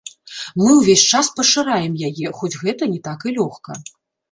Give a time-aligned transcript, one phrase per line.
[0.61, 3.81] Мы ўвесь час пашыраем яе, хоць гэта не так і лёгка.